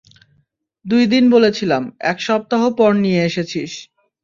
দুইদিন 0.85 1.23
বলেছিলাম, 1.29 1.83
এক 2.01 2.17
সপ্তাহ 2.21 2.61
পর 2.77 2.91
নিয়ে 3.03 3.21
এসেছিস। 3.23 3.71